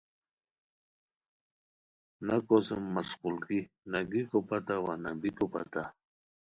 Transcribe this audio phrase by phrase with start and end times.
[2.25, 3.61] نہ کوسوم مشقولگی،
[3.91, 5.83] نہ گیکو پتہ وا نہ بیکو پتہ